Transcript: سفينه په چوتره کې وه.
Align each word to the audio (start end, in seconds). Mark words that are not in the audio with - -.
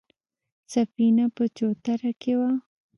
سفينه 0.73 1.25
په 1.35 1.43
چوتره 1.57 2.11
کې 2.21 2.33
وه. 2.39 2.51